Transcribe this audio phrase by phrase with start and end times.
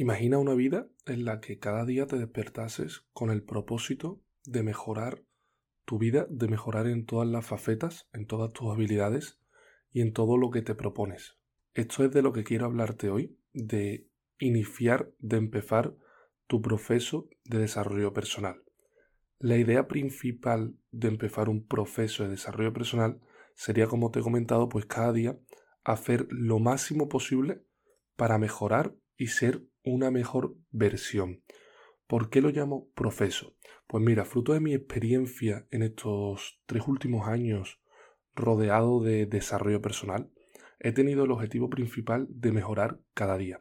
[0.00, 5.26] Imagina una vida en la que cada día te despertases con el propósito de mejorar
[5.84, 9.38] tu vida, de mejorar en todas las facetas, en todas tus habilidades
[9.90, 11.36] y en todo lo que te propones.
[11.74, 14.08] Esto es de lo que quiero hablarte hoy, de
[14.38, 15.94] iniciar, de empezar
[16.46, 18.64] tu proceso de desarrollo personal.
[19.38, 23.20] La idea principal de empezar un proceso de desarrollo personal
[23.54, 25.38] sería, como te he comentado, pues cada día
[25.84, 27.62] hacer lo máximo posible
[28.16, 31.42] para mejorar y ser una mejor versión.
[32.06, 33.54] ¿Por qué lo llamo proceso?
[33.86, 37.82] Pues mira, fruto de mi experiencia en estos tres últimos años
[38.34, 40.30] rodeado de desarrollo personal,
[40.78, 43.60] he tenido el objetivo principal de mejorar cada día.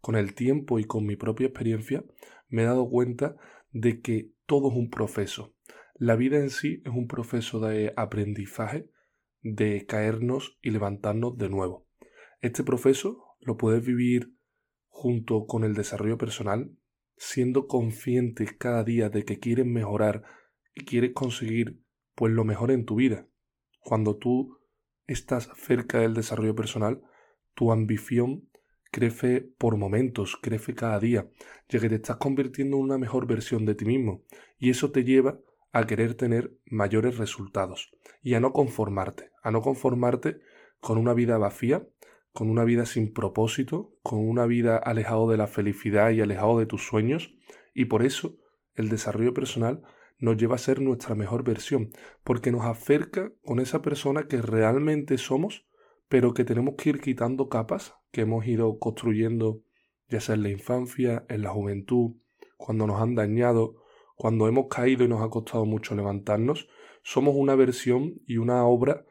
[0.00, 2.04] Con el tiempo y con mi propia experiencia
[2.48, 3.36] me he dado cuenta
[3.70, 5.54] de que todo es un proceso.
[5.94, 8.90] La vida en sí es un proceso de aprendizaje,
[9.40, 11.86] de caernos y levantarnos de nuevo.
[12.40, 14.35] Este proceso lo puedes vivir
[14.96, 16.74] junto con el desarrollo personal,
[17.18, 20.22] siendo conscientes cada día de que quieres mejorar
[20.74, 21.82] y quieres conseguir
[22.14, 23.28] pues lo mejor en tu vida.
[23.80, 24.58] Cuando tú
[25.06, 27.02] estás cerca del desarrollo personal,
[27.52, 28.48] tu ambición
[28.90, 31.28] crece por momentos, crece cada día,
[31.68, 34.24] ya que te estás convirtiendo en una mejor versión de ti mismo,
[34.58, 35.38] y eso te lleva
[35.72, 37.90] a querer tener mayores resultados
[38.22, 40.38] y a no conformarte, a no conformarte
[40.80, 41.86] con una vida vacía
[42.36, 46.66] con una vida sin propósito, con una vida alejado de la felicidad y alejado de
[46.66, 47.34] tus sueños,
[47.72, 48.36] y por eso
[48.74, 49.80] el desarrollo personal
[50.18, 51.92] nos lleva a ser nuestra mejor versión,
[52.24, 55.66] porque nos acerca con esa persona que realmente somos,
[56.10, 59.62] pero que tenemos que ir quitando capas que hemos ido construyendo,
[60.10, 62.16] ya sea en la infancia, en la juventud,
[62.58, 63.76] cuando nos han dañado,
[64.14, 66.68] cuando hemos caído y nos ha costado mucho levantarnos,
[67.02, 69.06] somos una versión y una obra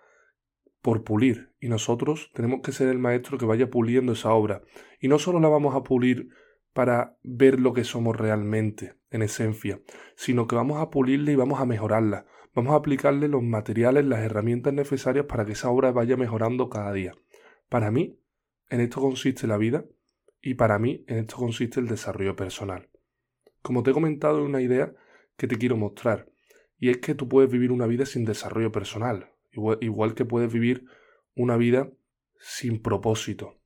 [0.85, 4.61] por pulir y nosotros tenemos que ser el maestro que vaya puliendo esa obra
[4.99, 6.29] y no solo la vamos a pulir
[6.73, 9.81] para ver lo que somos realmente en esencia,
[10.15, 14.19] sino que vamos a pulirla y vamos a mejorarla, vamos a aplicarle los materiales, las
[14.19, 17.13] herramientas necesarias para que esa obra vaya mejorando cada día.
[17.67, 18.19] Para mí,
[18.69, 19.85] en esto consiste la vida
[20.39, 22.89] y para mí en esto consiste el desarrollo personal.
[23.63, 24.93] Como te he comentado, una idea
[25.35, 26.29] que te quiero mostrar,
[26.77, 30.85] y es que tú puedes vivir una vida sin desarrollo personal, igual, que puedes vivir
[31.35, 31.89] una vida
[32.37, 33.59] sin propósito.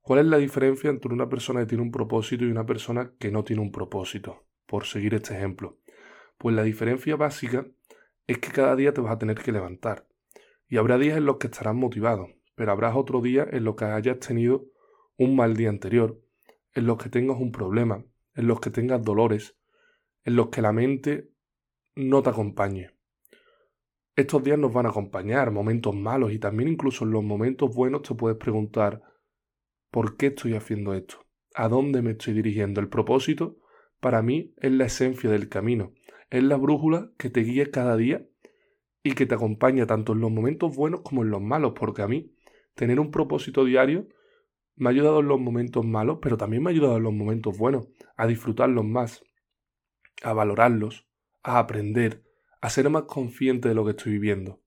[0.00, 3.30] ¿Cuál es la diferencia entre una persona que tiene un propósito y una persona que
[3.30, 4.46] no tiene un propósito?
[4.66, 5.78] Por seguir este ejemplo.
[6.38, 7.66] Pues la diferencia básica
[8.26, 10.06] es que cada día te vas a tener que levantar.
[10.68, 13.84] Y habrá días en los que estarás motivado, pero habrá otro día en los que
[13.84, 14.66] hayas tenido
[15.16, 16.20] un mal día anterior,
[16.74, 18.04] en los que tengas un problema,
[18.34, 19.56] en los que tengas dolores,
[20.24, 21.30] en los que la mente
[21.94, 22.95] no te acompañe.
[24.16, 28.00] Estos días nos van a acompañar, momentos malos y también incluso en los momentos buenos
[28.00, 29.02] te puedes preguntar
[29.90, 31.26] ¿por qué estoy haciendo esto?
[31.54, 32.80] ¿A dónde me estoy dirigiendo?
[32.80, 33.58] El propósito
[34.00, 35.92] para mí es la esencia del camino,
[36.30, 38.26] es la brújula que te guía cada día
[39.02, 42.08] y que te acompaña tanto en los momentos buenos como en los malos, porque a
[42.08, 42.34] mí
[42.74, 44.08] tener un propósito diario
[44.76, 47.58] me ha ayudado en los momentos malos, pero también me ha ayudado en los momentos
[47.58, 49.22] buenos, a disfrutarlos más,
[50.22, 51.06] a valorarlos,
[51.42, 52.25] a aprender,
[52.60, 54.60] a ser más consciente de lo que estoy viviendo.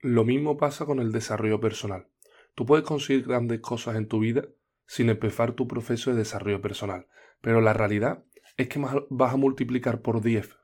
[0.00, 2.08] Lo mismo pasa con el desarrollo personal.
[2.54, 4.48] Tú puedes conseguir grandes cosas en tu vida
[4.86, 7.06] sin empezar tu proceso de desarrollo personal,
[7.40, 8.24] pero la realidad
[8.56, 8.80] es que
[9.10, 10.56] vas a multiplicar por 10,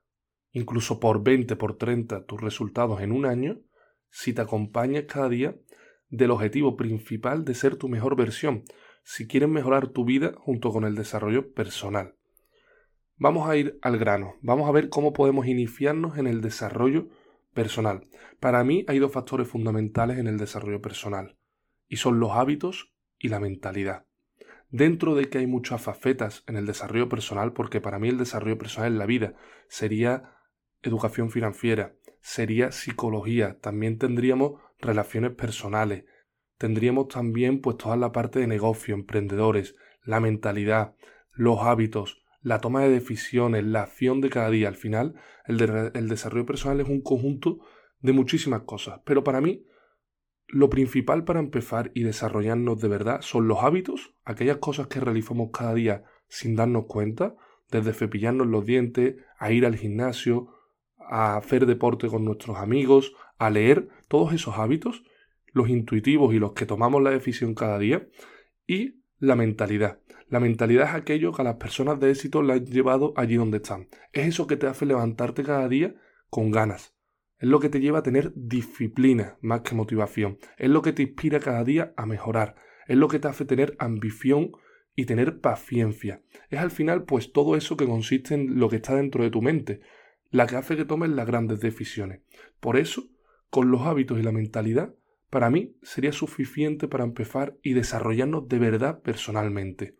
[0.53, 3.61] incluso por 20, por 30 tus resultados en un año
[4.11, 5.57] si te acompañas cada día
[6.09, 8.65] del objetivo principal de ser tu mejor versión,
[9.03, 12.15] si quieres mejorar tu vida junto con el desarrollo personal.
[13.17, 17.11] Vamos a ir al grano, vamos a ver cómo podemos iniciarnos en el desarrollo
[17.53, 18.09] personal.
[18.41, 21.37] Para mí hay dos factores fundamentales en el desarrollo personal,
[21.89, 24.07] y son los hábitos y la mentalidad.
[24.71, 28.59] Dentro de que hay muchas facetas en el desarrollo personal, porque para mí el desarrollo
[28.59, 29.35] personal en la vida
[29.69, 30.35] sería
[30.83, 36.05] educación financiera, sería psicología, también tendríamos relaciones personales,
[36.59, 40.97] tendríamos también pues toda la parte de negocio, emprendedores, la mentalidad,
[41.31, 44.69] los hábitos, la toma de decisiones, la acción de cada día.
[44.69, 45.15] Al final,
[45.47, 47.59] el, desarrollo personal es un conjunto
[48.01, 49.01] de muchísimas cosas.
[49.05, 49.65] Pero para mí,
[50.47, 55.49] lo principal para empezar y desarrollarnos de verdad son los hábitos, aquellas cosas que realizamos
[55.53, 57.35] cada día sin darnos cuenta,
[57.71, 60.49] desde cepillarnos los dientes, a ir al gimnasio,
[60.99, 65.03] a hacer deporte con nuestros amigos, a leer, todos esos hábitos,
[65.53, 68.07] los intuitivos y los que tomamos la decisión cada día,
[68.67, 70.04] y la mentalidad.
[70.35, 73.59] La mentalidad es aquello que a las personas de éxito le han llevado allí donde
[73.59, 73.87] están.
[74.13, 75.95] Es eso que te hace levantarte cada día
[76.29, 76.97] con ganas.
[77.39, 80.39] Es lo que te lleva a tener disciplina más que motivación.
[80.59, 82.57] Es lo que te inspira cada día a mejorar.
[82.89, 84.51] Es lo que te hace tener ambición
[84.97, 86.21] y tener paciencia.
[86.51, 89.41] Es al final pues todo eso que consiste en lo que está dentro de tu
[89.41, 89.83] mente,
[90.33, 92.23] la que hace que tomes las grandes decisiones.
[92.59, 93.05] Por eso,
[93.51, 94.97] con los hábitos y la mentalidad,
[95.31, 99.95] para mí sería suficiente para empezar y desarrollarnos de verdad personalmente.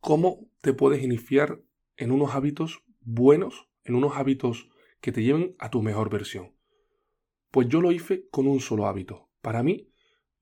[0.00, 1.60] ¿Cómo te puedes iniciar
[1.98, 4.70] en unos hábitos buenos, en unos hábitos
[5.02, 6.54] que te lleven a tu mejor versión?
[7.50, 9.28] Pues yo lo hice con un solo hábito.
[9.42, 9.92] Para mí,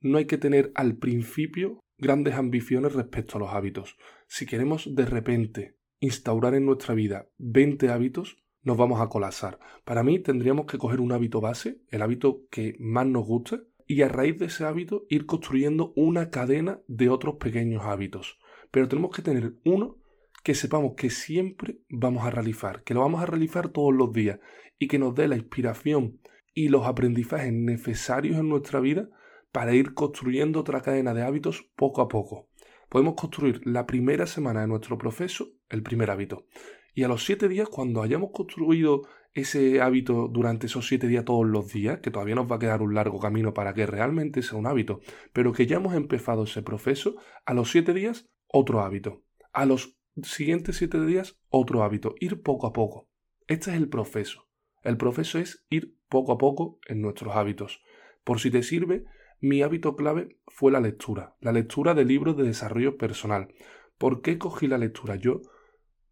[0.01, 3.97] no hay que tener al principio grandes ambiciones respecto a los hábitos.
[4.29, 9.59] Si queremos de repente instaurar en nuestra vida 20 hábitos, nos vamos a colapsar.
[9.85, 14.03] Para mí tendríamos que coger un hábito base, el hábito que más nos guste, y
[14.03, 18.39] a raíz de ese hábito ir construyendo una cadena de otros pequeños hábitos.
[18.71, 19.97] Pero tenemos que tener uno
[20.43, 24.39] que sepamos que siempre vamos a realizar, que lo vamos a realizar todos los días
[24.79, 26.21] y que nos dé la inspiración
[26.55, 29.09] y los aprendizajes necesarios en nuestra vida
[29.53, 32.49] para ir construyendo otra cadena de hábitos poco a poco.
[32.89, 36.47] Podemos construir la primera semana de nuestro proceso el primer hábito.
[36.95, 39.03] Y a los siete días, cuando hayamos construido
[39.35, 42.83] ese hábito durante esos siete días todos los días, que todavía nos va a quedar
[42.83, 45.01] un largo camino para que realmente sea un hábito,
[45.33, 49.23] pero que ya hemos empezado ese proceso, a los siete días otro hábito.
[49.53, 52.15] A los siguientes siete días otro hábito.
[52.21, 53.09] Ir poco a poco.
[53.47, 54.49] Este es el proceso.
[54.83, 57.83] El proceso es ir poco a poco en nuestros hábitos.
[58.25, 59.05] Por si te sirve,
[59.41, 63.55] mi hábito clave fue la lectura, la lectura de libros de desarrollo personal.
[63.97, 65.17] ¿Por qué cogí la lectura?
[65.17, 65.41] Yo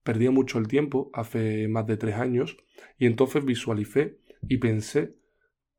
[0.03, 2.57] perdía mucho el tiempo hace más de tres años
[2.99, 5.17] y entonces visualicé y pensé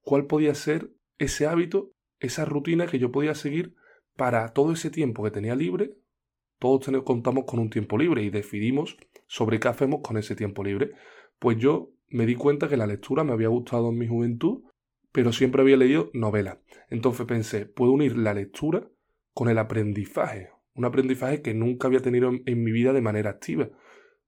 [0.02, 3.76] cuál podía ser ese hábito, esa rutina que yo podía seguir
[4.16, 5.96] para todo ese tiempo que tenía libre.
[6.60, 10.64] Todos tenemos, contamos con un tiempo libre y decidimos sobre qué hacemos con ese tiempo
[10.64, 10.92] libre.
[11.40, 14.64] Pues yo me di cuenta que la lectura me había gustado en mi juventud
[15.18, 16.60] pero siempre había leído novelas.
[16.92, 18.88] Entonces pensé, puedo unir la lectura
[19.34, 23.68] con el aprendizaje, un aprendizaje que nunca había tenido en, mi vida de manera activa.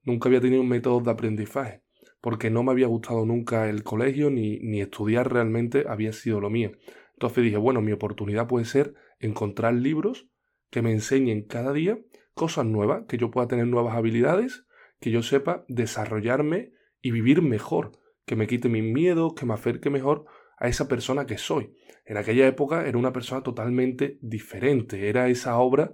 [0.03, 1.83] Nunca había tenido un método de aprendizaje,
[2.21, 6.49] porque no me había gustado nunca el colegio ni, ni estudiar realmente había sido lo
[6.49, 6.71] mío.
[7.13, 10.27] Entonces dije, bueno, mi oportunidad puede ser encontrar libros
[10.71, 11.99] que me enseñen cada día
[12.39, 14.65] cosas nuevas, que yo pueda tener nuevas habilidades,
[15.01, 16.71] que yo sepa desarrollarme
[17.01, 20.23] y vivir mejor, que me quite mis miedos, que me acerque mejor
[20.57, 21.75] a esa persona que soy.
[22.05, 25.93] En aquella época era una persona totalmente diferente, era esa obra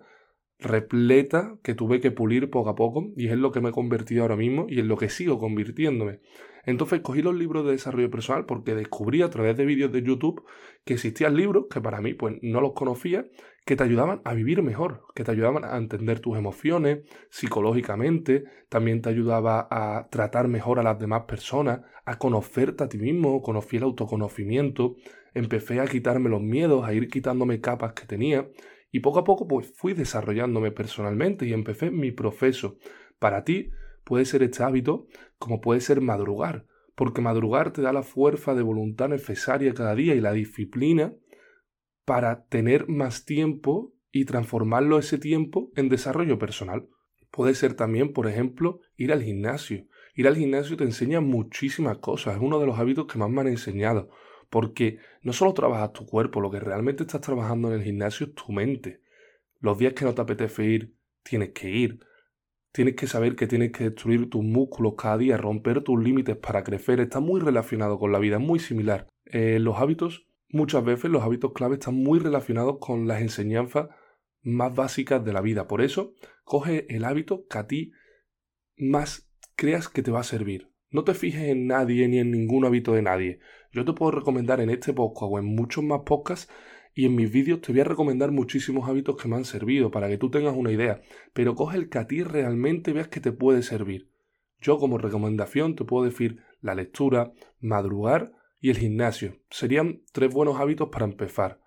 [0.60, 4.22] repleta que tuve que pulir poco a poco y es lo que me he convertido
[4.22, 6.20] ahora mismo y en lo que sigo convirtiéndome.
[6.64, 10.44] Entonces cogí los libros de desarrollo personal porque descubrí a través de vídeos de YouTube
[10.84, 13.26] que existían libros que para mí pues no los conocía,
[13.66, 17.00] que te ayudaban a vivir mejor, que te ayudaban a entender tus emociones
[17.32, 23.00] psicológicamente, también te ayudaba a tratar mejor a las demás personas, a conocerte a ti
[23.00, 24.96] mismo, conocí el autoconocimiento,
[25.34, 28.48] empecé a quitarme los miedos, a ir quitándome capas que tenía
[28.92, 32.78] y poco a poco pues fui desarrollándome personalmente y empecé mi proceso.
[33.18, 33.72] Para ti
[34.04, 35.08] puede ser este hábito
[35.40, 40.14] como puede ser madrugar, porque madrugar te da la fuerza de voluntad necesaria cada día
[40.14, 41.14] y la disciplina
[42.06, 46.88] para tener más tiempo y transformarlo ese tiempo en desarrollo personal.
[47.32, 49.88] Puede ser también, por ejemplo, ir al gimnasio.
[50.16, 53.42] Ir al gimnasio te enseña muchísimas cosas, es uno de los hábitos que más me
[53.42, 54.10] han enseñado,
[54.50, 58.36] porque no solo trabajas tu cuerpo, lo que realmente estás trabajando en el gimnasio es
[58.36, 59.02] tu mente.
[59.60, 62.00] Los días que no te apetece ir, tienes que ir.
[62.72, 66.64] Tienes que saber que tienes que destruir tus músculos cada día, romper tus límites para
[66.64, 67.00] crecer.
[67.00, 69.08] Está muy relacionado con la vida, muy similar.
[69.26, 73.90] Eh, los hábitos, muchas veces los hábitos clave están muy relacionados con las enseñanzas
[74.42, 75.68] más básicas de la vida.
[75.68, 77.92] Por eso, coge el hábito que a ti
[78.78, 80.72] más creas que te va a servir.
[80.90, 83.40] No te fijes en nadie ni en ningún hábito de nadie.
[83.74, 86.52] Yo te puedo recomendar en este podcast o en muchos más podcasts
[86.94, 90.08] y en mis vídeos te voy a recomendar muchísimos hábitos que me han servido para
[90.08, 91.02] que tú tengas una idea,
[91.34, 94.10] pero coge el que a ti realmente veas que te puede servir.
[94.62, 98.32] Yo como recomendación te puedo decir la lectura, madrugar
[98.66, 99.38] y el gimnasio.
[99.52, 101.62] Serían tres buenos hábitos para empezar.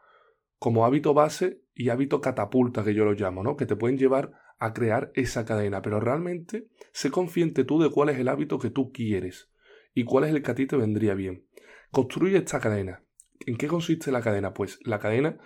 [0.58, 3.56] Como hábito base y hábito catapulta que yo lo llamo, ¿no?
[3.56, 8.08] Que te pueden llevar a crear esa cadena, pero realmente sé consciente tú de cuál
[8.08, 9.48] es el hábito que tú quieres
[9.94, 11.46] y cuál es el que a ti te vendría bien.
[11.92, 13.04] Construye esta cadena.
[13.46, 14.52] ¿En qué consiste la cadena?
[14.52, 15.38] Pues la cadena,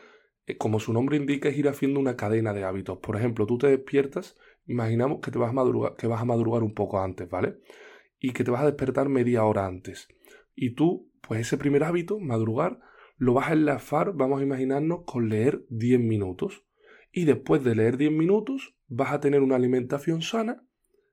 [0.47, 2.97] eh, como su nombre indica, es ir haciendo una cadena de hábitos.
[2.97, 6.62] Por ejemplo, tú te despiertas, imaginamos que te vas a madrugar, que vas a madrugar
[6.62, 7.59] un poco antes, ¿vale?
[8.18, 10.09] Y que te vas a despertar media hora antes.
[10.54, 12.79] Y tú, pues ese primer hábito, madrugar,
[13.17, 16.64] lo vas a enlazar, vamos a imaginarnos, con leer 10 minutos.
[17.12, 20.64] Y después de leer 10 minutos, vas a tener una alimentación sana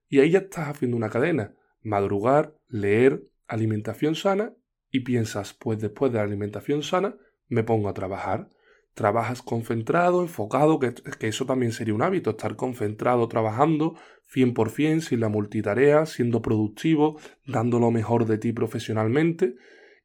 [0.09, 1.55] y ahí ya estás haciendo una cadena.
[1.81, 4.53] Madrugar, leer, alimentación sana
[4.91, 7.15] y piensas, pues después de la alimentación sana,
[7.47, 8.49] me pongo a trabajar.
[8.95, 13.95] trabajas concentrado, enfocado, que, que, eso también sería un hábito, estar concentrado trabajando
[14.33, 19.55] 100% sin la multitarea, siendo productivo, dando lo mejor de ti profesionalmente.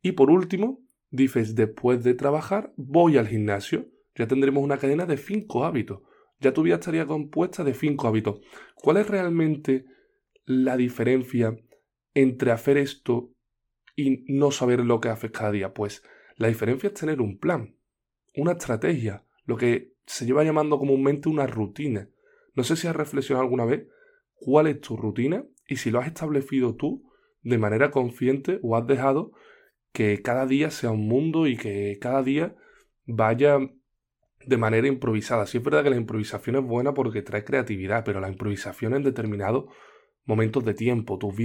[0.05, 3.89] Y por último, dices, después de trabajar, voy al gimnasio.
[4.15, 6.03] Ya tendremos una cadena de 5 hábitos.
[6.41, 8.41] Ya tu vida estaría compuesta de 5 hábitos.
[8.75, 9.87] ¿Cuál es realmente
[10.45, 11.57] la diferencia
[12.13, 13.33] entre hacer esto
[13.97, 15.73] y no saber lo que haces cada día?
[15.73, 16.03] Pues
[16.37, 17.75] la diferencia es tener un plan,
[18.37, 22.11] una estrategia, lo que se lleva llamando comúnmente una rutina.
[22.55, 23.89] No sé si has reflexionado alguna vez
[24.35, 28.87] cuál es tu rutina y si lo has establecido tú de manera consciente o has
[28.87, 29.33] dejado
[29.95, 32.57] que cada día sea un mundo y que cada día
[33.07, 33.59] vaya
[34.45, 35.47] de manera improvisada.
[35.47, 39.05] Sí es verdad que la improvisación es buena porque trae creatividad, pero la improvisación en
[39.05, 39.67] determinados
[40.25, 41.17] momentos de tiempo.
[41.17, 41.37] Tus,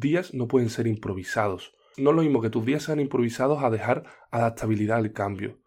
[0.00, 1.74] días no pueden ser improvisados.
[1.98, 5.58] No es lo mismo que tus días sean improvisados a dejar adaptabilidad al cambio.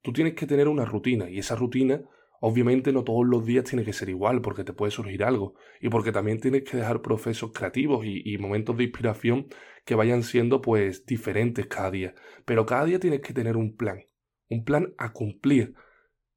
[0.00, 2.02] Tú tienes que tener una rutina y esa rutina
[2.40, 5.88] obviamente no todos los días tiene que ser igual porque te puede surgir algo y
[5.88, 9.48] porque también tienes que dejar procesos creativos y momentos de inspiración
[9.84, 12.14] que vayan siendo pues diferentes cada día.
[12.44, 14.04] Pero cada día tienes que tener un plan,
[14.48, 15.74] un plan a cumplir.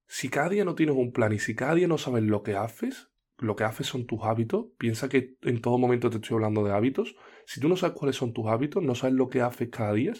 [0.08, 2.56] Si cada día no tienes un plan y si cada día no sabes lo que
[2.56, 6.64] haces, lo que haces son tus hábitos, piensa que en todo momento te estoy hablando
[6.64, 9.70] de hábitos, si tú no sabes cuáles son tus hábitos, no sabes lo que haces
[9.70, 10.14] cada día,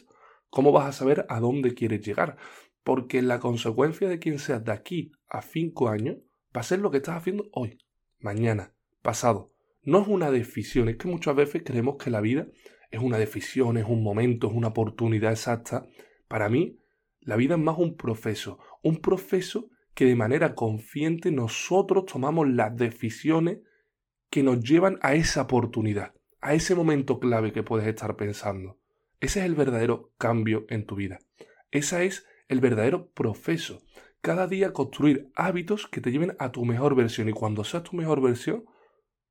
[0.50, 2.38] ¿cómo vas a saber a dónde quieres llegar?
[2.84, 6.18] Porque la consecuencia de quien seas de aquí a cinco años
[6.56, 7.80] va a ser lo que estás haciendo hoy,
[8.20, 9.54] mañana, pasado.
[9.82, 12.48] No es una decisión, es que muchas veces creemos que la vida
[12.96, 15.86] es una decisión, es un momento, es una oportunidad exacta.
[16.28, 16.80] Para mí,
[17.20, 22.76] la vida es más un proceso, un proceso que de manera consciente nosotros tomamos las
[22.76, 23.60] decisiones
[24.30, 28.80] que nos llevan a esa oportunidad, a ese momento clave que puedes estar pensando.
[29.20, 31.20] Ese es el verdadero cambio en tu vida.
[31.72, 33.82] Ese es el verdadero proceso.
[34.22, 37.96] Cada día construir hábitos que te lleven a tu mejor versión y cuando seas tu
[37.96, 38.66] mejor versión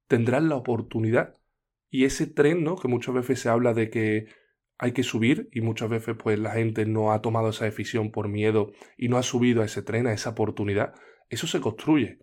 [0.07, 1.35] tendrás la oportunidad
[1.95, 2.75] y ese tren, ¿no?
[2.75, 4.27] Que muchas veces se habla de que
[4.79, 8.27] hay que subir y muchas veces pues la gente no ha tomado esa decisión por
[8.27, 10.93] miedo y no ha subido a ese tren, a esa oportunidad.
[11.29, 12.19] Eso se construye.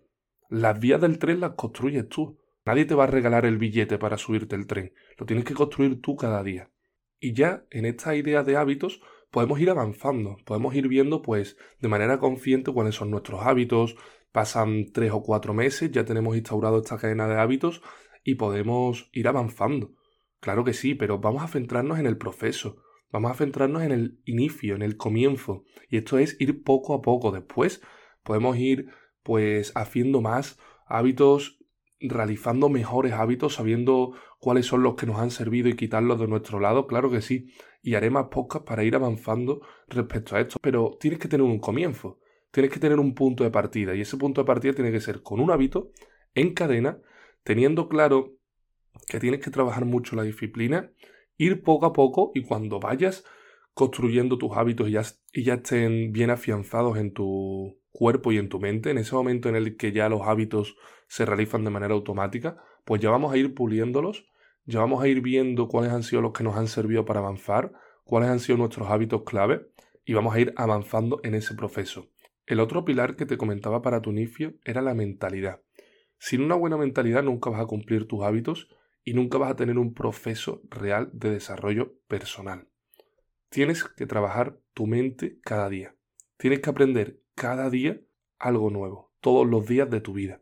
[0.50, 2.38] Las vías del tren las construyes tú.
[2.66, 4.92] Nadie te va a regalar el billete para subirte el tren.
[5.16, 6.70] Lo tienes que construir tú cada día.
[7.18, 9.00] Y ya en esta idea de hábitos
[9.30, 13.96] podemos ir avanzando, podemos ir viendo pues de manera consciente cuáles son nuestros hábitos.
[14.32, 17.80] Pasan tres o cuatro meses, ya tenemos instaurado esta cadena de hábitos
[18.24, 19.92] y podemos ir avanzando.
[20.40, 24.20] Claro que sí, pero vamos a centrarnos en el proceso, vamos a centrarnos en el
[24.24, 27.30] inicio, en el comienzo, y esto es ir poco a poco.
[27.30, 27.80] Después
[28.24, 28.88] podemos ir
[29.22, 31.58] pues haciendo más hábitos,
[32.00, 36.58] realizando mejores hábitos, sabiendo cuáles son los que nos han servido y quitarlos de nuestro
[36.58, 40.96] lado, claro que sí, y haré más podcasts para ir avanzando respecto a esto, pero
[40.98, 42.18] tienes que tener un comienzo,
[42.50, 45.22] tienes que tener un punto de partida, y ese punto de partida tiene que ser
[45.22, 45.92] con un hábito
[46.34, 46.98] en cadena
[47.44, 48.32] teniendo claro
[49.06, 50.90] que tienes que trabajar mucho la disciplina,
[51.36, 53.24] ir poco a poco y cuando vayas
[53.74, 58.48] construyendo tus hábitos y ya, y ya estén bien afianzados en tu cuerpo y en
[58.48, 60.76] tu mente, en ese momento en el que ya los hábitos
[61.08, 64.26] se realizan de manera automática, pues ya vamos a ir puliéndolos,
[64.64, 67.72] ya vamos a ir viendo cuáles han sido los que nos han servido para avanzar,
[68.04, 69.68] cuáles han sido nuestros hábitos clave
[70.04, 72.08] y vamos a ir avanzando en ese proceso.
[72.46, 75.60] El otro pilar que te comentaba para tu inicio era la mentalidad.
[76.24, 78.68] Sin una buena mentalidad nunca vas a cumplir tus hábitos
[79.02, 82.68] y nunca vas a tener un proceso real de desarrollo personal.
[83.48, 85.96] Tienes que trabajar tu mente cada día.
[86.36, 88.00] Tienes que aprender cada día
[88.38, 90.40] algo nuevo, todos los días de tu vida.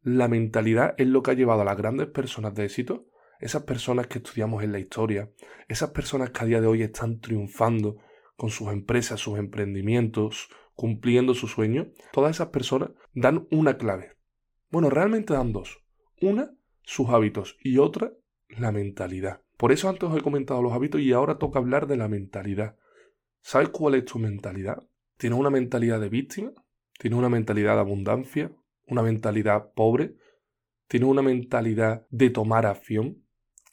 [0.00, 3.06] La mentalidad es lo que ha llevado a las grandes personas de éxito,
[3.38, 5.30] esas personas que estudiamos en la historia,
[5.68, 7.98] esas personas que a día de hoy están triunfando
[8.34, 14.16] con sus empresas, sus emprendimientos, cumpliendo sus sueños, todas esas personas dan una clave,
[14.72, 15.84] bueno, realmente dan dos.
[16.22, 16.50] Una,
[16.82, 18.14] sus hábitos y otra,
[18.48, 19.42] la mentalidad.
[19.58, 22.76] Por eso antes os he comentado los hábitos y ahora toca hablar de la mentalidad.
[23.42, 24.82] ¿Sabes cuál es tu mentalidad?
[25.18, 26.52] ¿Tienes una mentalidad de víctima?
[26.98, 28.50] ¿Tienes una mentalidad de abundancia?
[28.86, 30.16] ¿Una mentalidad pobre?
[30.88, 33.24] ¿Tienes una mentalidad de tomar acción?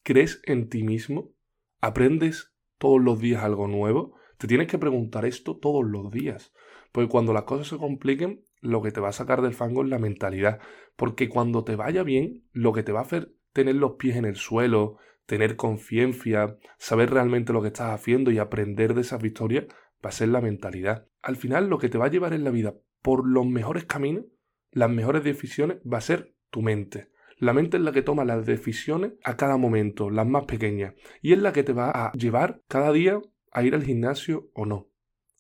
[0.04, 1.32] ¿Crees en ti mismo?
[1.80, 4.16] ¿Aprendes todos los días algo nuevo?
[4.38, 6.52] Te tienes que preguntar esto todos los días.
[6.92, 9.90] Porque cuando las cosas se compliquen, lo que te va a sacar del fango es
[9.90, 10.60] la mentalidad.
[10.96, 14.26] Porque cuando te vaya bien, lo que te va a hacer tener los pies en
[14.26, 19.66] el suelo, tener conciencia, saber realmente lo que estás haciendo y aprender de esas victorias,
[20.04, 21.08] va a ser la mentalidad.
[21.22, 24.26] Al final, lo que te va a llevar en la vida por los mejores caminos,
[24.72, 27.10] las mejores decisiones, va a ser tu mente.
[27.38, 31.34] La mente es la que toma las decisiones a cada momento, las más pequeñas, y
[31.34, 34.90] es la que te va a llevar cada día a ir al gimnasio o no,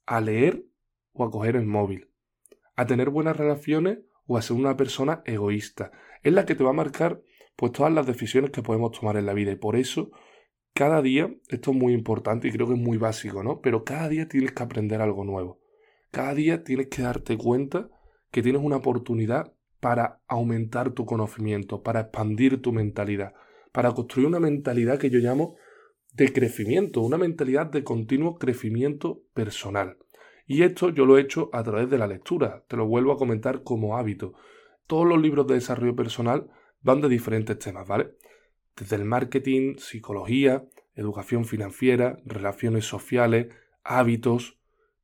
[0.06, 0.66] a leer
[1.12, 2.09] o a coger el móvil,
[2.80, 5.92] a tener buenas relaciones o a ser una persona egoísta.
[6.24, 7.22] Es la que te va a marcar
[7.58, 10.12] pues todas las decisiones que podemos tomar en la vida y por eso
[10.74, 13.60] cada día, esto es muy importante y creo que es muy básico, ¿no?
[13.60, 15.60] Pero cada día tienes que aprender algo nuevo.
[16.10, 17.90] Cada día tienes que darte cuenta
[18.32, 23.34] que tienes una oportunidad para aumentar tu conocimiento, para expandir tu mentalidad,
[23.74, 25.58] para construir una mentalidad que yo llamo
[26.14, 29.98] de crecimiento, una mentalidad de continuo crecimiento personal.
[30.50, 33.18] Y esto yo lo he hecho a través de la lectura, te lo vuelvo a
[33.20, 34.34] comentar como hábito.
[34.88, 36.50] Todos los libros de desarrollo personal
[36.82, 38.15] van de diferentes temas, ¿vale?
[38.75, 40.65] Desde el marketing, psicología,
[40.96, 43.53] educación financiera, relaciones sociales,
[43.84, 44.58] hábitos,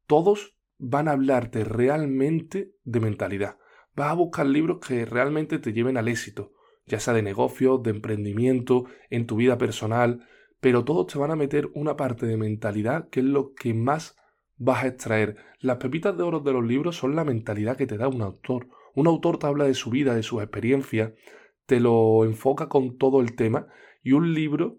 [0.08, 3.60] todos van a hablarte realmente de mentalidad.
[3.96, 6.54] Vas a buscar libros que realmente te lleven al éxito,
[6.88, 10.28] ya sea de negocios, de emprendimiento, en tu vida personal,
[10.60, 14.18] pero todos te van a meter una parte de mentalidad que es lo que más
[14.58, 15.38] vas a extraer.
[15.60, 18.68] Las pepitas de oro de los libros son la mentalidad que te da un autor.
[18.94, 21.14] Un autor te habla de su vida, de sus experiencias,
[21.66, 23.68] te lo enfoca con todo el tema
[24.04, 24.78] y un libro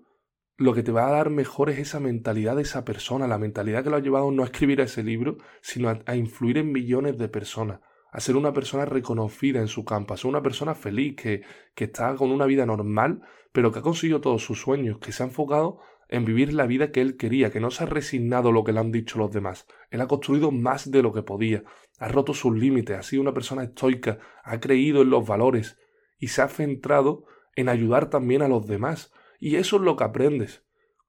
[0.59, 3.85] lo que te va a dar mejor es esa mentalidad de esa persona, la mentalidad
[3.85, 7.29] que lo ha llevado no a escribir ese libro, sino a, influir en millones de
[7.29, 7.81] personas,
[8.11, 11.43] a ser una persona reconocida en su campo, a ser una persona feliz, que,
[11.75, 13.21] que está con una vida normal,
[13.53, 16.93] pero que ha conseguido todos sus sueños, que se ha enfocado en vivir la vida
[16.93, 19.67] que él quería, que no se ha resignado lo que le han dicho los demás.
[19.91, 21.65] Él ha construido más de lo que podía,
[21.99, 25.79] ha roto sus límites, ha sido una persona estoica, ha creído en los valores
[26.19, 29.13] y se ha centrado en ayudar también a los demás.
[29.41, 30.65] Y eso es lo que aprendes.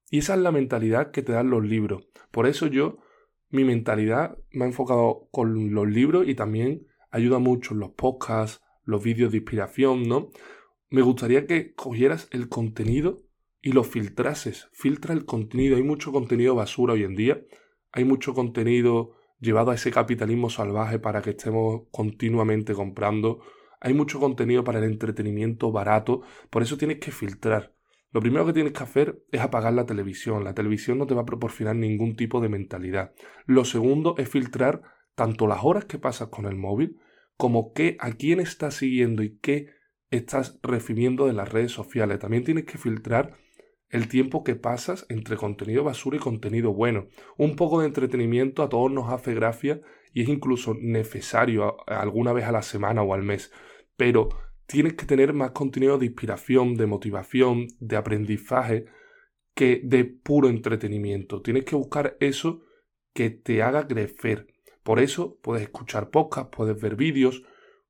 [0.09, 2.07] Y esa es la mentalidad que te dan los libros.
[2.31, 2.97] Por eso yo,
[3.49, 8.63] mi mentalidad me ha enfocado con los libros y también ayuda mucho en los podcasts,
[8.83, 10.29] los vídeos de inspiración, ¿no?
[10.89, 13.26] Me gustaría que cogieras el contenido
[13.61, 14.69] y lo filtrases.
[14.73, 15.77] Filtra el contenido.
[15.77, 17.41] Hay mucho contenido basura hoy en día.
[17.91, 23.39] Hay mucho contenido llevado a ese capitalismo salvaje para que estemos continuamente comprando.
[23.79, 26.21] Hay mucho contenido para el entretenimiento barato.
[26.49, 27.75] Por eso tienes que filtrar.
[28.11, 30.43] Lo primero que tienes que hacer es apagar la televisión.
[30.43, 33.13] La televisión no te va a proporcionar ningún tipo de mentalidad.
[33.45, 34.81] Lo segundo es filtrar
[35.15, 36.97] tanto las horas que pasas con el móvil
[37.37, 39.67] como qué, a quién estás siguiendo y qué
[40.09, 42.19] estás recibiendo de las redes sociales.
[42.19, 43.37] También tienes que filtrar
[43.89, 47.07] el tiempo que pasas entre contenido basura y contenido bueno.
[47.37, 49.81] Un poco de entretenimiento a todos nos hace gracia
[50.13, 53.51] y es incluso necesario alguna vez a la semana o al mes.
[53.95, 54.29] Pero
[54.65, 58.85] tienes que tener más contenido de inspiración, de motivación, de aprendizaje
[59.53, 61.41] que de puro entretenimiento.
[61.41, 62.63] Tienes que buscar eso
[63.13, 64.47] que te haga crecer.
[64.83, 67.43] Por eso puedes escuchar podcasts, puedes ver vídeos,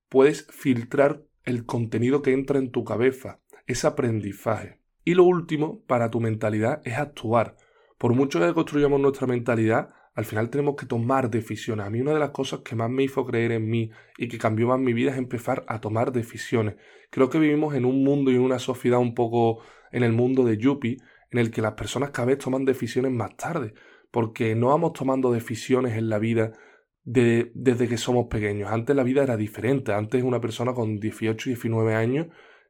[0.09, 4.76] puedes filtrar el contenido que entra en tu cabeza, ese aprendizaje.
[5.07, 7.55] Y lo último para tu mentalidad es actuar.
[7.97, 11.85] Por mucho que construyamos nuestra mentalidad, al final tenemos que tomar decisiones.
[11.85, 14.37] A mí una de las cosas que más me hizo creer en mí y que
[14.37, 16.75] cambió más mi vida es empezar a tomar decisiones.
[17.09, 19.61] Creo que vivimos en un mundo y en una sociedad un poco
[19.93, 20.97] en el mundo de Yuppie,
[21.31, 23.75] en el que las personas cada vez toman decisiones más tarde,
[24.11, 26.51] porque no vamos tomando decisiones en la vida
[27.05, 28.69] desde que somos pequeños.
[28.73, 29.93] Antes la vida era diferente.
[29.93, 32.27] Antes una persona con 18, 19 años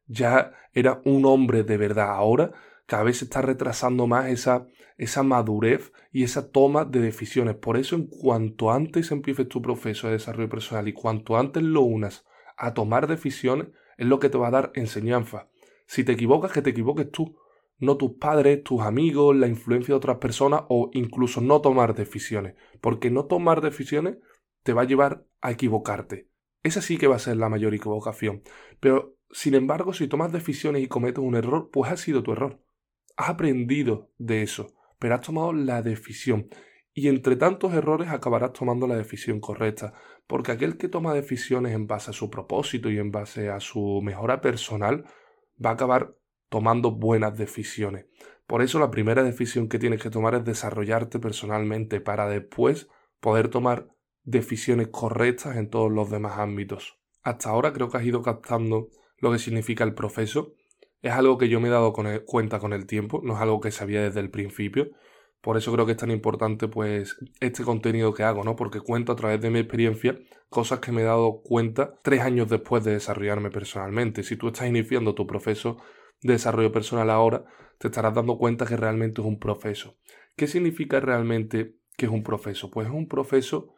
[0.07, 2.09] ya era un hombre de verdad.
[2.09, 2.51] Ahora
[2.87, 4.65] cada vez se está retrasando más esa,
[4.97, 7.55] esa madurez y esa toma de decisiones.
[7.55, 11.81] Por eso, en cuanto antes empieces tu proceso de desarrollo personal y cuanto antes lo
[11.81, 12.25] unas
[12.57, 13.67] a tomar decisiones,
[13.97, 15.49] es lo que te va a dar enseñanza.
[15.85, 17.37] Si te equivocas, que te equivoques tú,
[17.77, 22.55] no tus padres, tus amigos, la influencia de otras personas o incluso no tomar decisiones.
[22.81, 24.17] Porque no tomar decisiones
[24.63, 26.29] te va a llevar a equivocarte.
[26.63, 28.43] Esa sí que va a ser la mayor equivocación.
[28.79, 32.61] Pero sin embargo, si tomas decisiones y cometes un error, pues ha sido tu error.
[33.15, 36.49] Has aprendido de eso, pero has tomado la decisión.
[36.93, 39.93] Y entre tantos errores acabarás tomando la decisión correcta,
[40.25, 44.01] porque aquel que toma decisiones en base a su propósito y en base a su
[44.01, 45.05] mejora personal
[45.63, 46.15] va a acabar
[46.49, 48.05] tomando buenas decisiones.
[48.47, 52.87] Por eso la primera decisión que tienes que tomar es desarrollarte personalmente para después
[53.19, 53.89] poder tomar
[54.23, 56.97] decisiones correctas en todos los demás ámbitos.
[57.23, 60.53] Hasta ahora creo que has ido captando lo que significa el proceso.
[61.01, 61.93] Es algo que yo me he dado
[62.25, 64.89] cuenta con el tiempo, no es algo que sabía desde el principio.
[65.41, 68.55] Por eso creo que es tan importante pues este contenido que hago, ¿no?
[68.55, 70.17] Porque cuento a través de mi experiencia
[70.49, 74.23] cosas que me he dado cuenta tres años después de desarrollarme personalmente.
[74.23, 75.77] Si tú estás iniciando tu proceso
[76.21, 77.45] de desarrollo personal ahora,
[77.77, 79.97] te estarás dando cuenta que realmente es un proceso.
[80.35, 82.71] ¿Qué significa realmente que es un proceso?
[82.71, 83.75] Pues es un proceso,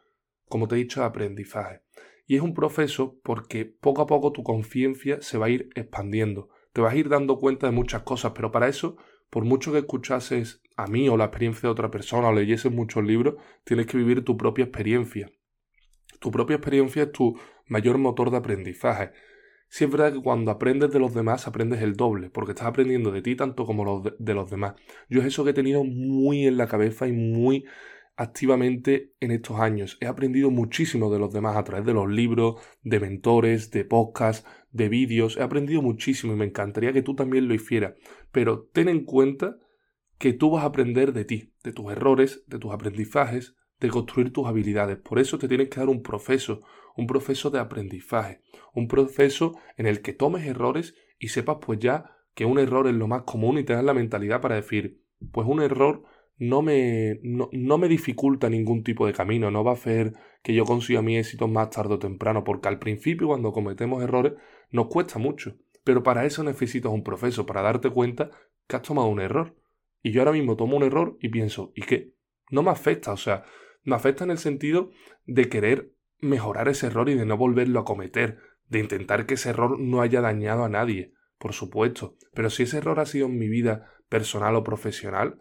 [0.48, 1.82] como te he dicho, de aprendizaje.
[2.30, 6.48] Y es un proceso porque poco a poco tu conciencia se va a ir expandiendo.
[6.72, 8.96] Te vas a ir dando cuenta de muchas cosas, pero para eso,
[9.30, 13.02] por mucho que escuchases a mí o la experiencia de otra persona o leyeses muchos
[13.02, 15.32] libros, tienes que vivir tu propia experiencia.
[16.20, 19.10] Tu propia experiencia es tu mayor motor de aprendizaje.
[19.68, 23.10] Si es verdad que cuando aprendes de los demás aprendes el doble, porque estás aprendiendo
[23.10, 24.76] de ti tanto como de, los demás.
[25.08, 27.64] Yo es eso que he tenido muy en la cabeza y muy
[28.20, 29.98] activamente en estos años.
[30.00, 34.46] He aprendido muchísimo de los demás a través de los libros, de mentores, de podcasts,
[34.70, 35.36] de vídeos.
[35.36, 37.94] He aprendido muchísimo y me encantaría que tú también lo hicieras.
[38.30, 39.56] Pero ten en cuenta
[40.18, 44.32] que tú vas a aprender de ti, de tus errores, de tus aprendizajes, de construir
[44.32, 44.98] tus habilidades.
[44.98, 46.60] Por eso te tienes que dar un proceso,
[46.96, 48.42] un proceso de aprendizaje
[48.74, 52.94] un proceso en el que tomes errores y sepas pues ya que un error es
[52.94, 55.02] lo más común y tengas la mentalidad para decir,
[55.32, 56.04] pues un error
[56.40, 60.64] no me, no, me dificulta ningún tipo de camino, no va a hacer que yo
[60.64, 64.32] consiga mi éxito más tarde o temprano, porque al principio cuando cometemos errores
[64.70, 68.30] nos cuesta mucho, pero para eso necesitas un proceso, para darte cuenta
[68.66, 69.54] que has tomado un error.
[70.02, 72.14] Y yo ahora mismo tomo un error y pienso, ¿y qué?
[72.50, 73.44] No me afecta, o sea,
[73.84, 74.90] me afecta en el sentido
[75.26, 79.50] de querer mejorar ese error y de no volverlo a cometer, de intentar que ese
[79.50, 83.38] error no haya dañado a nadie, por supuesto, pero si ese error ha sido en
[83.38, 85.38] mi vida personal o profesional,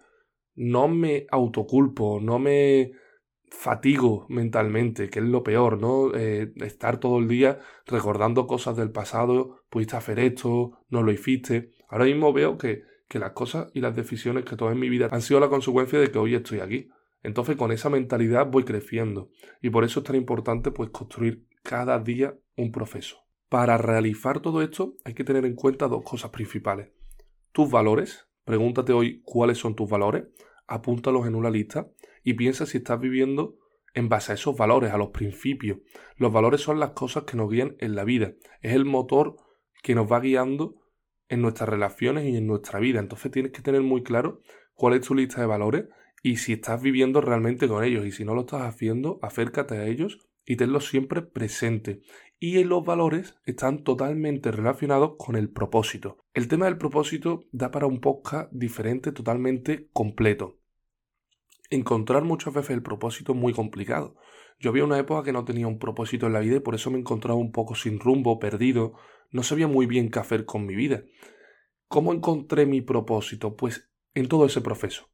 [0.60, 2.92] no me autoculpo, no me
[3.50, 6.14] fatigo mentalmente, que es lo peor, ¿no?
[6.14, 11.72] Eh, estar todo el día recordando cosas del pasado, pudiste hacer esto, no lo hiciste.
[11.88, 15.08] Ahora mismo veo que, que las cosas y las decisiones que tomé en mi vida
[15.10, 16.90] han sido la consecuencia de que hoy estoy aquí.
[17.24, 19.30] Entonces con esa mentalidad voy creciendo
[19.62, 23.18] y por eso es tan importante pues construir cada día un proceso.
[23.48, 26.90] Para realizar todo esto hay que tener en cuenta dos cosas principales.
[27.54, 30.26] Tus valores, pregúntate hoy cuáles son tus valores,
[30.70, 31.90] apúntalos en una lista
[32.24, 33.58] y piensa si estás viviendo
[33.94, 35.80] en base a esos valores, a los principios.
[36.16, 39.36] Los valores son las cosas que nos guían en la vida, es el motor
[39.82, 40.76] que nos va guiando
[41.28, 43.00] en nuestras relaciones y en nuestra vida.
[43.00, 44.42] Entonces tienes que tener muy claro
[44.74, 45.86] cuál es tu lista de valores
[46.22, 48.06] y si estás viviendo realmente con ellos.
[48.06, 52.02] Y si no lo estás haciendo, acércate a ellos y tenlos siempre presente.
[52.40, 56.18] Y los valores están totalmente relacionados con el propósito.
[56.34, 60.59] El tema del propósito da para un podcast diferente, totalmente completo.
[61.70, 64.16] Encontrar muchas veces el propósito muy complicado.
[64.60, 66.92] Yo había una época que no tenía un propósito en la vida y por eso
[66.92, 68.94] me encontraba un poco sin rumbo, perdido,
[69.32, 71.04] no sabía muy bien qué hacer con mi vida.
[71.88, 73.56] ¿Cómo encontré mi propósito?
[73.56, 75.10] Pues en todo ese proceso.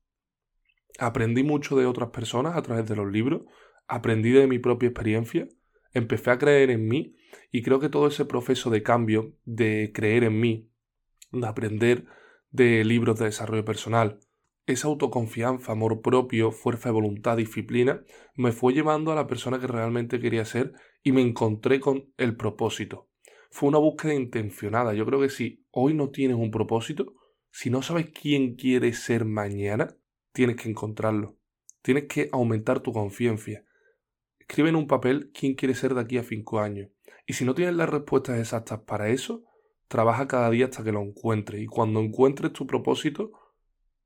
[0.97, 3.43] Aprendí mucho de otras personas a través de los libros,
[3.87, 5.47] aprendí de mi propia experiencia,
[5.93, 7.15] empecé a creer en mí
[7.51, 10.71] y creo que todo ese proceso de cambio, de creer en mí,
[11.31, 12.05] de aprender
[12.49, 14.19] de libros de desarrollo personal,
[14.65, 18.04] esa autoconfianza, amor propio, fuerza de voluntad, disciplina,
[18.36, 20.73] me fue llevando a la persona que realmente quería ser
[21.04, 23.10] y me encontré con el propósito.
[23.51, 24.93] Fue una búsqueda intencionada.
[24.93, 27.13] Yo creo que si hoy no tienes un propósito,
[27.51, 29.95] si no sabes quién quieres ser mañana,
[30.34, 31.38] tienes que encontrarlo.
[31.82, 33.63] Tienes que aumentar tu confianza.
[34.39, 36.89] Escribe en un papel quién quieres ser de aquí a cinco años.
[37.28, 39.43] Y si no tienes las respuestas exactas para eso,
[39.88, 41.62] trabaja cada día hasta que lo encuentres.
[41.62, 43.32] Y cuando encuentres tu propósito,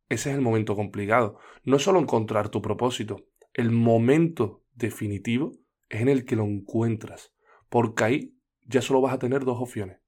[0.10, 1.38] ese es el momento complicado.
[1.64, 5.52] No es solo encontrar tu propósito, el momento definitivo
[5.90, 7.34] es en el que lo encuentras.
[7.70, 10.00] Porque ahí ya solo vas a tener dos opciones.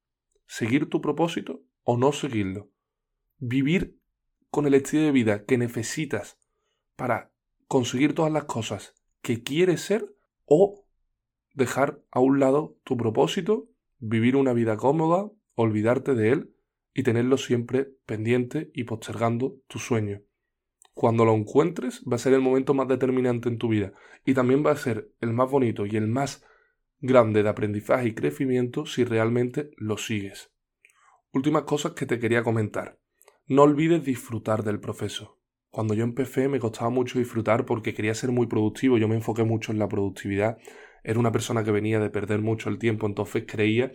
[0.46, 2.70] Seguir tu propósito o no seguirlo.
[3.38, 3.98] Vivir
[4.50, 6.38] con el estilo de vida que necesitas
[6.96, 7.32] para
[7.68, 10.84] conseguir todas las cosas que quieres ser o
[11.54, 16.54] dejar a un lado tu propósito, vivir una vida cómoda, olvidarte de él
[16.94, 20.22] y tenerlo siempre pendiente y postergando tu sueño.
[20.94, 23.92] Cuando lo encuentres va a ser el momento más determinante en tu vida
[24.24, 26.44] y también va a ser el más bonito y el más
[27.00, 30.52] grande de aprendizaje y crecimiento si realmente lo sigues.
[31.32, 32.98] Últimas cosas que te quería comentar.
[33.46, 35.38] No olvides disfrutar del proceso.
[35.70, 39.42] Cuando yo empecé me costaba mucho disfrutar porque quería ser muy productivo, yo me enfoqué
[39.42, 40.58] mucho en la productividad,
[41.02, 43.92] era una persona que venía de perder mucho el tiempo, entonces creía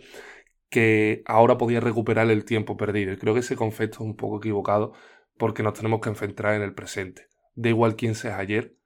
[0.70, 3.12] que ahora podía recuperar el tiempo perdido.
[3.12, 4.92] Y creo que ese concepto es un poco equivocado
[5.36, 7.28] porque nos tenemos que enfrentar en el presente.
[7.54, 8.76] Da igual quién seas ayer,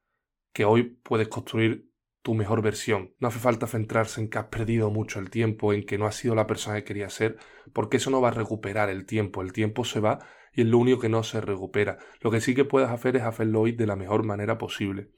[0.53, 1.89] que hoy puedes construir
[2.23, 3.15] tu mejor versión.
[3.19, 6.15] No hace falta centrarse en que has perdido mucho el tiempo, en que no has
[6.15, 7.37] sido la persona que querías ser,
[7.73, 9.43] porque eso no va a recuperar el tiempo.
[9.43, 10.21] El tiempo se va
[10.53, 11.99] y es lo único que no se recupera.
[12.21, 15.11] Lo que sí que puedes hacer es hacerlo hoy de la mejor manera posible.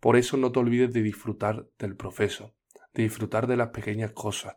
[0.00, 2.54] Por eso no te olvides de disfrutar del proceso,
[2.94, 4.56] de disfrutar de las pequeñas cosas,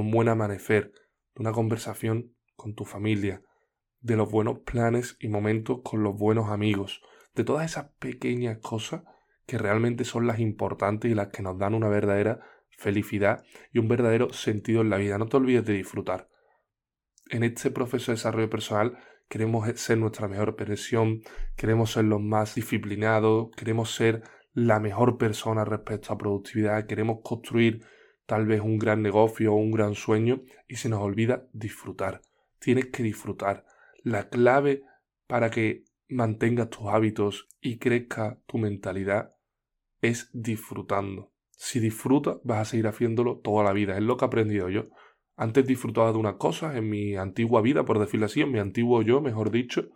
[0.00, 0.92] un buen amanecer,
[1.34, 3.42] de una conversación con tu familia,
[4.00, 7.02] de los buenos planes y momentos con los buenos amigos,
[7.34, 9.02] de todas esas pequeñas cosas
[9.46, 13.88] que realmente son las importantes y las que nos dan una verdadera felicidad y un
[13.88, 15.18] verdadero sentido en la vida.
[15.18, 16.28] No te olvides de disfrutar.
[17.28, 21.22] En este proceso de desarrollo personal queremos ser nuestra mejor versión,
[21.56, 27.84] queremos ser los más disciplinados, queremos ser la mejor persona respecto a productividad, queremos construir
[28.26, 32.22] tal vez un gran negocio o un gran sueño y se nos olvida disfrutar.
[32.58, 33.64] Tienes que disfrutar.
[34.02, 34.82] La clave
[35.26, 39.34] para que mantengas tus hábitos y crezca tu mentalidad
[40.00, 41.32] es disfrutando.
[41.50, 43.96] Si disfrutas, vas a seguir haciéndolo toda la vida.
[43.96, 44.84] Es lo que he aprendido yo.
[45.36, 49.02] Antes disfrutaba de unas cosas en mi antigua vida, por decirlo así, en mi antiguo
[49.02, 49.88] yo, mejor dicho,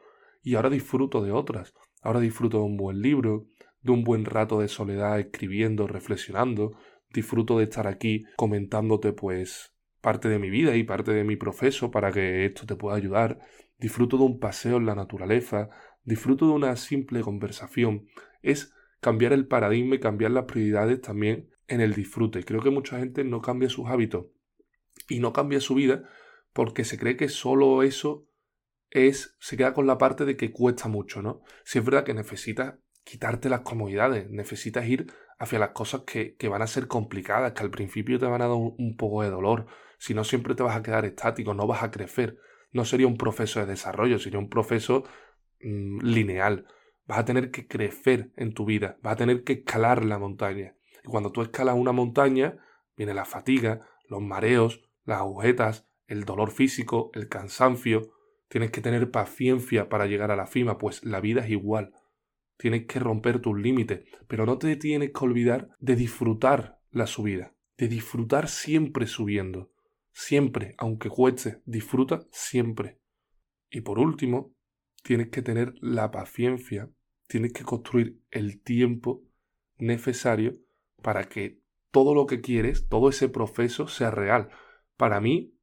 [0.43, 1.75] y ahora disfruto de otras.
[2.03, 3.47] Ahora disfruto de un buen libro,
[3.83, 6.77] de un buen rato de soledad escribiendo, reflexionando.
[7.13, 11.91] Disfruto de estar aquí comentándote pues parte de mi vida y parte de mi proceso
[11.91, 13.41] para que esto te pueda ayudar.
[13.79, 15.71] Disfruto de un paseo en la naturaleza,
[16.05, 18.07] disfruto de una simple conversación.
[18.43, 22.45] Es cambiar el paradigma y cambiar las prioridades también en el disfrute.
[22.45, 24.27] Creo que mucha gente no cambia sus hábitos
[25.09, 26.09] y no cambia su vida
[26.53, 28.27] porque se cree que solo eso
[28.91, 31.43] es, se queda con la parte de que cuesta mucho, ¿no?
[31.65, 32.75] Si es verdad que necesitas
[33.11, 37.63] quitarte las comodidades, necesitas ir hacia las cosas que, que, van a ser complicadas, que
[37.63, 39.67] al principio te van a dar un, poco de dolor,
[39.99, 42.39] si no siempre te vas a quedar estático, no vas a crecer,
[42.73, 45.03] no sería un proceso de desarrollo, sería un proceso
[45.61, 46.67] mm, lineal,
[47.07, 50.77] vas a tener que crecer en tu vida, vas a tener que escalar la montaña,
[51.03, 52.59] y cuando tú escalas una montaña,
[52.97, 58.13] viene la fatiga, los mareos, las agujetas, el dolor físico, el cansancio.
[58.49, 61.95] Tienes que tener paciencia para llegar a la cima, pues la vida es igual.
[62.61, 67.55] Tienes que romper tus límites, pero no te tienes que olvidar de disfrutar la subida,
[67.79, 69.73] de disfrutar siempre subiendo.
[70.13, 73.01] Siempre, aunque cueste, disfruta siempre.
[73.71, 74.55] Y por último,
[75.03, 76.91] tienes que tener la paciencia,
[77.27, 79.23] tienes que construir el tiempo
[79.79, 80.59] necesario
[81.01, 84.51] para que todo lo que quieres, todo ese proceso sea real.
[84.99, 85.55] Para mí,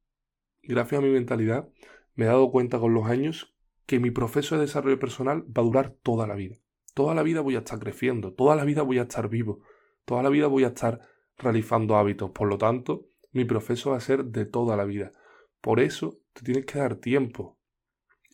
[0.64, 1.68] gracias a mi mentalidad,
[2.16, 3.54] me he dado cuenta con los años
[3.86, 6.58] que mi proceso de desarrollo personal va a durar toda la vida.
[6.98, 9.60] Toda la vida voy a estar creciendo, toda la vida voy a estar vivo,
[10.04, 11.00] toda la vida voy a estar
[11.36, 12.32] realizando hábitos.
[12.32, 15.12] Por lo tanto, mi proceso va a ser de toda la vida.
[15.60, 17.56] Por eso te tienes que dar tiempo.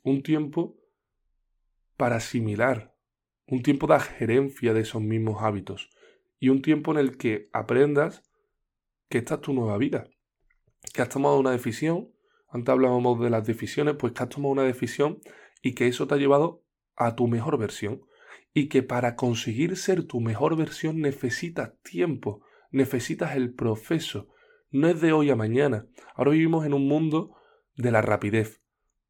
[0.03, 0.79] Un tiempo
[1.99, 2.97] para asimilar,
[3.47, 5.91] un tiempo de gerencia de esos mismos hábitos
[6.41, 8.23] y un tiempo en el que aprendas
[9.11, 10.09] que esta es tu nueva vida
[10.95, 12.15] que has tomado una decisión,
[12.49, 15.21] antes hablábamos de las decisiones, pues que has tomado una decisión
[15.61, 16.65] y que eso te ha llevado
[16.97, 18.07] a tu mejor versión
[18.55, 22.41] y que para conseguir ser tu mejor versión necesitas tiempo,
[22.71, 24.29] necesitas el proceso,
[24.71, 25.87] no es de hoy a mañana.
[26.15, 27.37] Ahora vivimos en un mundo
[27.77, 28.63] de la rapidez,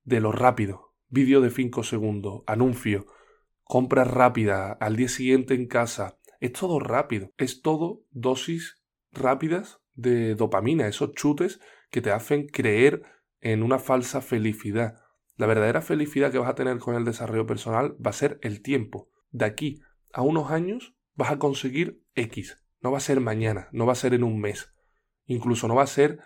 [0.02, 3.06] de lo rápido, vídeo de 5 segundos, anuncio,
[3.62, 10.34] compras rápidas, al día siguiente en casa, es todo rápido, es todo dosis rápidas de
[10.34, 13.02] dopamina, esos chutes que te hacen creer
[13.40, 15.00] en una falsa felicidad.
[15.36, 18.62] La verdadera felicidad que vas a tener con el desarrollo personal va a ser el
[18.62, 19.10] tiempo.
[19.34, 19.80] De aquí
[20.12, 22.56] a unos años vas a conseguir X.
[22.80, 24.72] No va a ser mañana, no va a ser en un mes.
[25.26, 26.20] Incluso no va a ser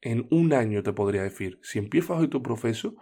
[0.00, 1.58] en un año, te podría decir.
[1.62, 2.94] Si empiezas hoy tu proceso,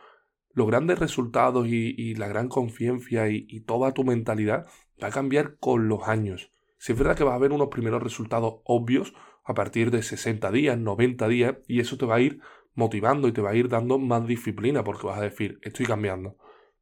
[0.52, 4.66] los grandes resultados y, la gran confianza y, y, toda tu mentalidad
[5.00, 6.50] va a cambiar con los años.
[6.78, 10.50] Si es verdad que vas a ver unos primeros resultados obvios, a partir de 60
[10.50, 12.40] días, 90 días, y eso te va a ir
[12.74, 16.36] motivando y te va a ir dando más disciplina porque vas a decir, estoy cambiando.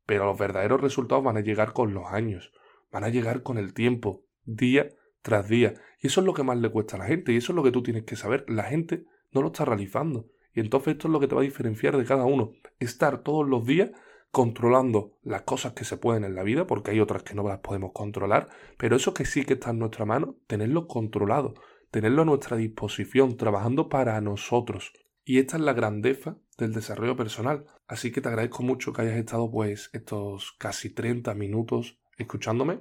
[0.06, 2.52] Pero los verdaderos resultados van a llegar con los años,
[2.90, 4.88] van a llegar con el tiempo, día
[5.22, 5.74] tras día.
[6.00, 7.62] Y eso es lo que más le cuesta a la gente, y eso es lo
[7.62, 8.44] que tú tienes que saber.
[8.48, 10.28] La gente no lo está realizando.
[10.54, 12.52] Y entonces esto es lo que te va a diferenciar de cada uno.
[12.78, 13.90] Estar todos los días
[14.30, 17.58] controlando las cosas que se pueden en la vida, porque hay otras que no las
[17.58, 18.48] podemos controlar,
[18.78, 21.54] pero eso que sí que está en nuestra mano, tenerlo controlado
[21.90, 24.92] tenerlo a nuestra disposición, trabajando para nosotros.
[25.24, 27.66] Y esta es la grandeza del desarrollo personal.
[27.86, 32.80] Así que te agradezco mucho que hayas estado pues estos casi 30 minutos escuchándome.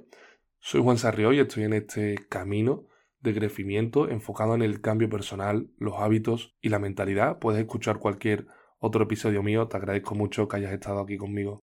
[0.58, 2.86] Soy Juan Sarrió y estoy en este camino
[3.20, 7.38] de crecimiento enfocado en el cambio personal, los hábitos y la mentalidad.
[7.38, 8.46] Puedes escuchar cualquier
[8.78, 9.68] otro episodio mío.
[9.68, 11.58] Te agradezco mucho que hayas estado aquí conmigo.